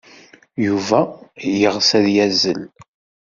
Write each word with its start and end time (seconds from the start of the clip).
Yuba 0.65 0.99
yeɣs 1.59 1.89
ad 1.97 2.05
yazzel. 2.15 2.61